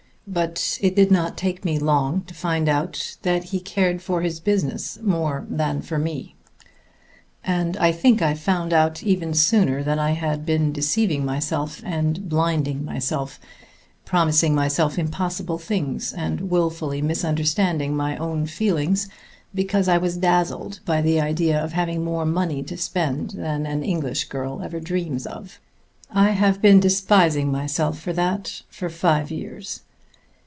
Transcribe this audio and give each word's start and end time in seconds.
But 0.27 0.77
it 0.81 0.95
did 0.95 1.11
not 1.11 1.35
take 1.35 1.65
me 1.65 1.77
long 1.77 2.21
to 2.21 2.33
find 2.33 2.69
out 2.69 3.17
that 3.23 3.45
he 3.45 3.59
cared 3.59 4.01
for 4.01 4.21
his 4.21 4.39
business 4.39 4.97
more 5.01 5.45
than 5.49 5.81
for 5.81 5.97
me, 5.97 6.35
and 7.43 7.75
I 7.75 7.91
think 7.91 8.21
I 8.21 8.33
found 8.35 8.71
out 8.71 9.03
even 9.03 9.33
sooner 9.33 9.83
that 9.83 9.99
I 9.99 10.11
had 10.11 10.45
been 10.45 10.71
deceiving 10.71 11.25
myself 11.25 11.81
and 11.83 12.29
blinding 12.29 12.85
myself, 12.85 13.41
promising 14.05 14.55
myself 14.55 14.97
impossible 14.97 15.57
things 15.57 16.13
and 16.13 16.49
wilfully 16.49 17.01
misunderstanding 17.01 17.97
my 17.97 18.15
own 18.15 18.45
feelings, 18.45 19.09
because 19.53 19.89
I 19.89 19.97
was 19.97 20.15
dazzled 20.15 20.79
by 20.85 21.01
the 21.01 21.19
idea 21.19 21.61
of 21.61 21.73
having 21.73 22.05
more 22.05 22.25
money 22.25 22.63
to 22.63 22.77
spend 22.77 23.31
than 23.31 23.65
an 23.65 23.83
English 23.83 24.25
girl 24.29 24.61
ever 24.61 24.79
dreams 24.79 25.25
of. 25.25 25.59
I 26.09 26.29
have 26.29 26.61
been 26.61 26.79
despising 26.79 27.51
myself 27.51 27.99
for 27.99 28.13
that 28.13 28.61
for 28.69 28.87
five 28.87 29.29
years. 29.29 29.81